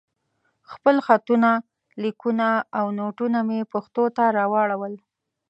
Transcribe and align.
خپل 0.71 0.95
خطونه، 1.05 1.51
ليکونه 2.01 2.47
او 2.79 2.85
نوټونه 2.99 3.39
مې 3.47 3.59
پښتو 3.73 4.03
ته 4.17 4.23
راواړول. 4.37 4.93